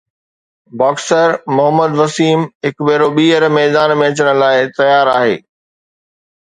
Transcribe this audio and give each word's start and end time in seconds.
boxer 0.79 1.27
Muhammad 1.55 1.91
Waseem 2.01 2.39
هڪ 2.65 2.75
ڀيرو 2.87 3.09
ٻيهر 3.15 3.43
ميدان 3.57 3.89
۾ 4.03 4.09
اچڻ 4.11 4.27
لاءِ 4.41 4.57
تيار 4.77 5.05
آهي 5.17 5.35